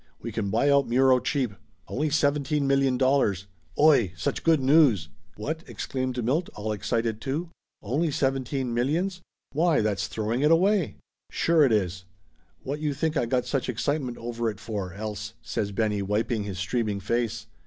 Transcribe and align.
"We 0.19 0.31
can 0.31 0.49
buy 0.49 0.67
out 0.71 0.87
Muro 0.89 1.19
cheap! 1.19 1.51
Only 1.87 2.09
seventeen 2.09 2.65
million 2.65 2.97
dollars! 2.97 3.45
Oy! 3.77 4.13
Such 4.17 4.41
good 4.43 4.59
news!" 4.59 5.09
"What?" 5.37 5.63
exclaimed 5.67 6.23
Milt, 6.25 6.49
all 6.55 6.71
excited 6.71 7.21
too. 7.21 7.51
"Only 7.83 8.09
seventeen 8.09 8.73
millions? 8.73 9.21
Why, 9.51 9.81
that's 9.81 10.07
throwing 10.07 10.41
it 10.41 10.49
away!" 10.49 10.95
334 11.31 11.55
Laughter 11.55 11.75
Limited 11.77 11.79
"Sure 11.79 11.83
it 11.83 11.85
is! 11.85 12.05
What 12.63 12.79
you 12.79 12.93
think 12.95 13.15
I 13.15 13.25
got 13.27 13.45
such 13.45 13.69
excitement 13.69 14.17
over 14.17 14.49
it 14.49 14.59
for, 14.59 14.91
else?" 14.93 15.35
says 15.43 15.71
Benny 15.71 16.01
wiping 16.01 16.45
his 16.45 16.57
streaming 16.57 16.99
face. 16.99 17.45